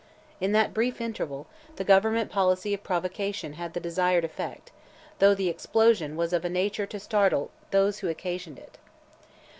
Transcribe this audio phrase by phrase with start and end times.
[0.39, 1.45] In that brief interval,
[1.75, 4.71] the Government policy of provocation had the desired effect,
[5.19, 8.79] though the explosion was of a nature to startle those who occasioned it.